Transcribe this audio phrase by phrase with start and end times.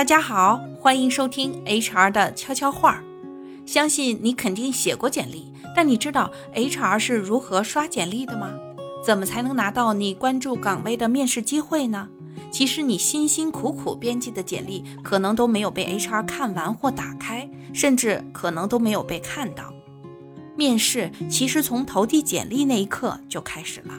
[0.00, 3.04] 大家好，欢迎收听 HR 的悄悄话。
[3.66, 8.50] 相信你肯定写过简历，但你知道 HR 是如何刷简历的吗？
[9.04, 12.08] 怎么才能拿到你关注岗位的面试机会呢？
[12.50, 19.70] 其实你辛辛苦苦编辑的简历，可能都没有被 HR 看完或打开，甚至可能都没有被看到。
[20.56, 23.92] 面试其实从投递简历那一刻就开始了，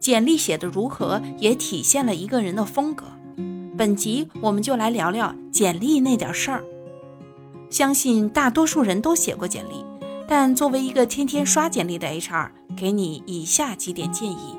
[0.00, 3.04] 简历写的如何，也体现了一个人的风格。
[3.76, 6.62] 本集我们就来聊聊简历那点事儿。
[7.70, 9.84] 相信大多数人都写过简历，
[10.28, 14.56] 但作为一个天天刷简历的 HR，给你以下几点建议。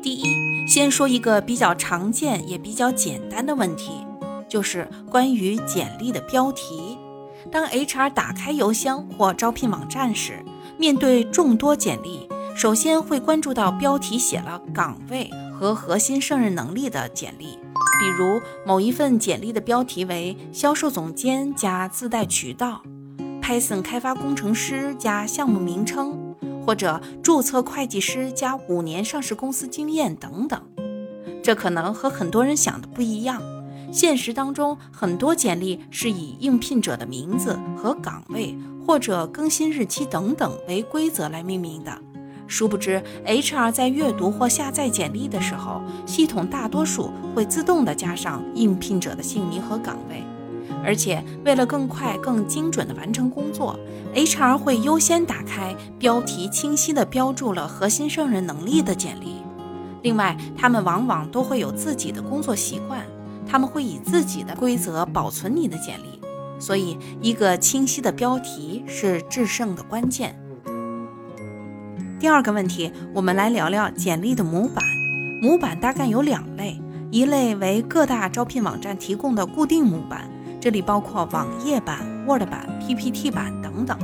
[0.00, 3.92] 第一，先说一个比较常见也比较简单的问题，
[4.48, 6.96] 就是关于简历的标题。
[7.50, 10.42] 当 HR 打开邮箱或招聘网站时，
[10.78, 15.30] 面对众多简历，首先会关注到标题写了岗位。
[15.58, 17.58] 和核心胜任能力的简历，
[17.98, 22.80] 比如某一份简历的标题为“销售总监加自带渠道
[23.42, 30.62] ”，Python 开发工程师加项目名称，或者注册会计师加五年上市公司经验等等。
[31.42, 33.42] 这可能和很多人想的不一样。
[33.90, 38.54] 现实当中，很多简历是以应聘者的名字和岗位，
[38.86, 41.98] 或者更新日期等等为规则来命名的。
[42.48, 50.24] 殊不知，HR 在阅读或下载简历的时候，系统大多数会自动的加上应聘者的姓名和岗位，
[50.82, 53.78] 而且为了更快、更精准的完成工作
[54.14, 59.42] ，HR 会优先打开标题清晰的标注了核心胜任能力的简历。
[60.00, 63.04] 另外，他们往往都会有自己的工作习惯，
[63.46, 66.18] 他们会以自己的规则保存你的简历，
[66.58, 70.34] 所以一个清晰的标题是制胜的关键。
[72.20, 74.84] 第二个问题，我们来聊聊简历的模板。
[75.40, 76.76] 模板大概有两类，
[77.12, 80.28] 一类为各大招聘网站提供的固定模板，
[80.60, 83.96] 这里包括网页版、Word 版、PPT 版等等。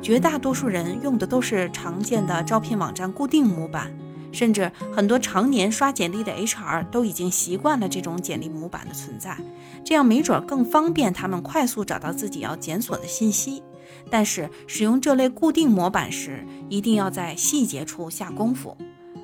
[0.00, 3.90] 绝大多数人用的都是常见的招聘网站固定模板，
[4.30, 9.36] 甚至很多常年刷简历的 HR 都已经习惯了这种简历模板的存在，
[9.84, 13.64] 这样没准更方便他们快速找到自己要检索的信息。
[14.10, 18.76] 但是使用这类固定模板时，一定要在细节处下功夫。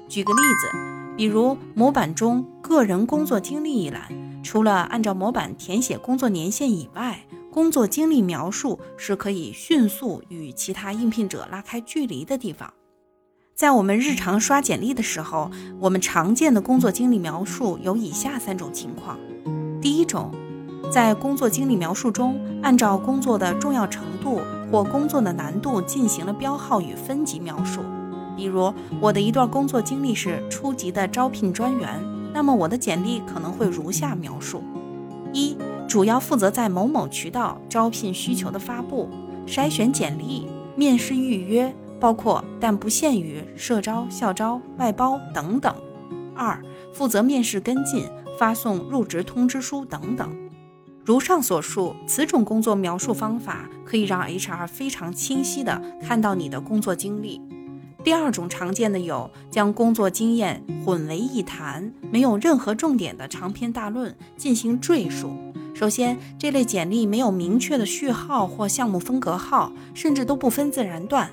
[0.09, 4.03] 举个例子，比如模板中个人工作经历一栏，
[4.43, 12.73] 除了按照模板填写工作年限以外，工作经历描述是可以迅速与其他应聘者拉开距离的地方。
[13.55, 19.19] 在我们日常刷简历的时候，我们常见的工作经历描述有以下三种情况：
[19.81, 20.33] 第一种，
[20.93, 24.41] 在工作经历描述中，按照工作的重要程度。
[24.71, 27.83] 或工作的难度进行了标号与分级描述，
[28.35, 28.73] 比如
[29.03, 34.63] 我的一段工作经历是初级的招聘专员，那么我的简历可能会如下描述：
[35.31, 35.55] 一、
[35.87, 39.11] 主要负责在某某渠道招聘需求的发布、
[39.47, 41.71] 筛选简历、面试预约，
[42.01, 45.71] 包括但不限于社招、校招、外包等等；
[46.35, 46.59] 二、
[46.95, 48.07] 负责面试跟进、
[48.39, 50.35] 发送入职通知书等等。
[51.05, 57.41] 如上所述，此种工作描述方法可以让 HR 非常清晰地看到你的工作经历。
[58.05, 65.37] 第二种常见的有将工作经验混为一谈，没有任何重点的长篇大论进行赘述。
[65.75, 71.31] 首先，这类简历没有明确的序号或项目分隔号，甚至都不分自然段。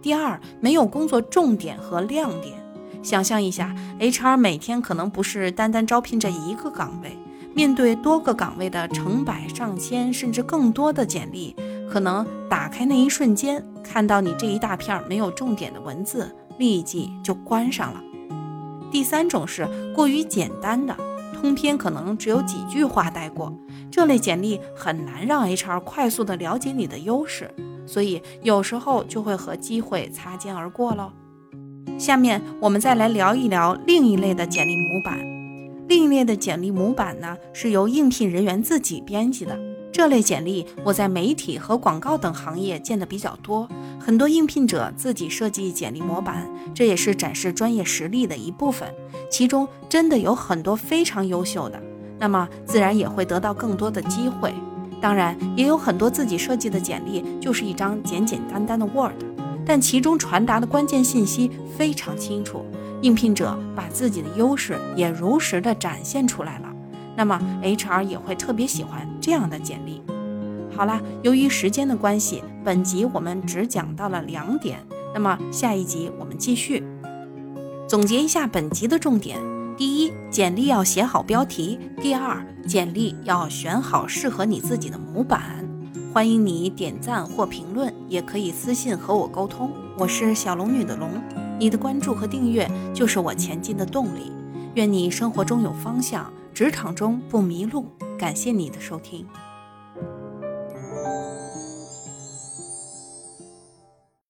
[0.00, 2.58] 第二，没有工作重点和亮点。
[3.02, 7.18] 想象一下，HR 每天可能不是单单招聘这一个岗位。
[7.54, 11.54] 面对多个岗位的成百上千甚至更多的简历，
[11.90, 18.00] 可能打开那一瞬间，看到你这一大片没有重点的文字，立即就关上了。
[18.90, 20.96] 第三种是过于简单的，
[21.34, 23.52] 通篇可能只有几句话带过，
[23.90, 27.52] 这类简历很难让 HR 快速的了解你的优势，
[27.86, 31.12] 所以有时候就会和机会擦肩而过喽。
[31.98, 35.39] 下面我们再来聊一聊另一类的简历模板。
[35.90, 39.58] 另一类的简历模板呢，是由应聘人员自己编辑的。
[39.90, 43.68] 这类简历我在媒体和广告等行业见的比较多。
[43.98, 48.88] 很多应聘者自己设计简历模板，这也是展示专业实力的一部分。
[49.28, 51.82] 其中真的有很多非常优秀的，
[52.20, 54.54] 那么自然也会得到更多的机会。
[55.00, 59.16] 当然，也有很多自己设计的简历就是一张简简单单的 Word，
[59.66, 62.64] 但其中传达的关键信息非常清楚。
[63.02, 66.68] 应聘者把自己的优势也如实的展现出来了，
[67.16, 70.02] 那么 HR 也会特别喜欢这样的简历。
[70.76, 74.78] 好了，由于时间的关系，本集我们只讲到了两点，
[75.14, 76.82] 那么下一集我们继续
[77.88, 79.38] 总结一下本集的重点。
[79.76, 85.66] 第一，简历要写好标题；第二，简历要选好适合你自己的模板。
[86.12, 89.70] 欢迎你点赞或评论，也可以私信和我沟通。
[89.96, 91.10] 我是小龙女的龙，
[91.60, 94.32] 你的关注和订阅就是我前进的动力。
[94.76, 97.84] 愿你生活中有方向，职场中不迷路。
[98.18, 99.26] 感谢你的收听。